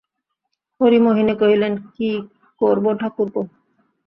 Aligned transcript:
হরিমোহিনী 0.81 1.33
কহিলেন, 1.41 1.73
কী 1.95 2.09
করব 2.61 2.85
ঠাকুরপো! 2.99 3.41